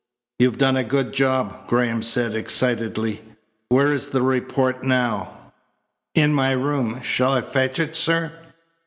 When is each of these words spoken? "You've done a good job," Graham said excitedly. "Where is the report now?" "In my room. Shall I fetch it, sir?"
"You've 0.39 0.57
done 0.57 0.77
a 0.77 0.83
good 0.83 1.13
job," 1.13 1.67
Graham 1.67 2.01
said 2.01 2.33
excitedly. 2.33 3.21
"Where 3.69 3.93
is 3.93 4.07
the 4.09 4.23
report 4.23 4.83
now?" 4.83 5.37
"In 6.15 6.33
my 6.33 6.53
room. 6.53 7.01
Shall 7.03 7.33
I 7.33 7.41
fetch 7.41 7.77
it, 7.79 7.95
sir?" 7.95 8.31